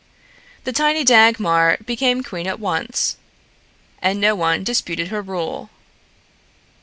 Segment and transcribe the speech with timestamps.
[0.63, 3.17] The tiny Dagmar became queen at once,
[4.01, 5.69] and no one disputed her rule.